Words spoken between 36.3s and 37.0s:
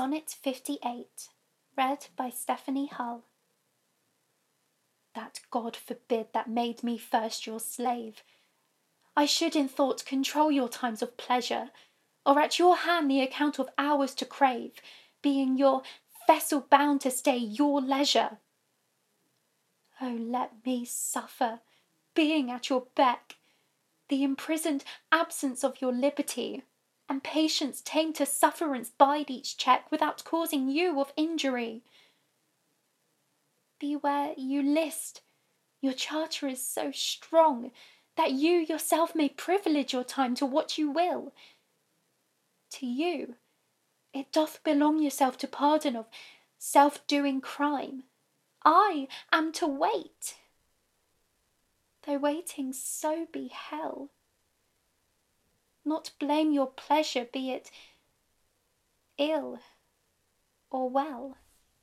is so